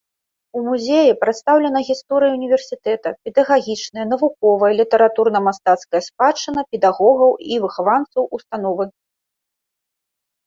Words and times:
У 0.59 0.59
музеі 0.67 1.11
прадстаўлена 1.23 1.79
гісторыя 1.89 2.31
ўніверсітэта, 2.37 3.09
педагагічная, 3.27 4.05
навуковая 4.13 4.71
і 4.73 4.77
літаратурна-мастацкая 4.81 6.01
спадчына 6.09 6.61
педагогаў 6.71 7.31
і 7.51 7.59
выхаванцаў 7.67 8.23
установы. 8.39 8.83